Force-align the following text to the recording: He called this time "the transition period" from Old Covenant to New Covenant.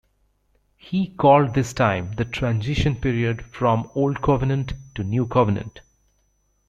He 0.77 1.09
called 1.13 1.53
this 1.53 1.73
time 1.73 2.13
"the 2.15 2.25
transition 2.25 2.95
period" 2.95 3.43
from 3.45 3.87
Old 3.93 4.19
Covenant 4.23 4.73
to 4.95 5.03
New 5.03 5.27
Covenant. 5.27 5.81